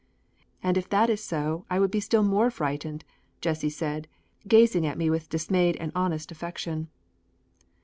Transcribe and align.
"And 0.63 0.79
if 0.79 0.89
that 0.89 1.11
is 1.11 1.23
so, 1.23 1.63
I 1.69 1.79
would 1.79 1.91
be 1.91 1.99
still 1.99 2.23
more 2.23 2.49
frightened," 2.49 3.05
Jessie 3.39 3.69
said, 3.69 4.07
gazing 4.47 4.83
at 4.83 4.97
me 4.97 5.11
with 5.11 5.29
dismayed 5.29 5.75
and 5.77 5.91
honest 5.93 6.31
affection. 6.31 6.89